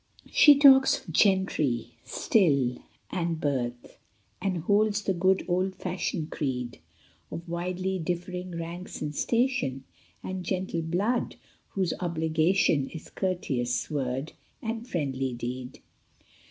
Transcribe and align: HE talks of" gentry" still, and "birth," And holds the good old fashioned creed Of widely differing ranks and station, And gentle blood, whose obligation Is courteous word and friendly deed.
HE 0.31 0.57
talks 0.57 0.97
of" 0.99 1.13
gentry" 1.13 1.91
still, 2.03 2.79
and 3.11 3.39
"birth," 3.39 3.99
And 4.41 4.57
holds 4.63 5.03
the 5.03 5.13
good 5.13 5.45
old 5.47 5.75
fashioned 5.75 6.31
creed 6.31 6.79
Of 7.29 7.47
widely 7.47 7.99
differing 7.99 8.57
ranks 8.57 8.99
and 8.99 9.13
station, 9.15 9.83
And 10.23 10.43
gentle 10.43 10.81
blood, 10.81 11.35
whose 11.75 11.93
obligation 11.99 12.89
Is 12.89 13.11
courteous 13.11 13.91
word 13.91 14.33
and 14.59 14.87
friendly 14.87 15.35
deed. 15.35 15.81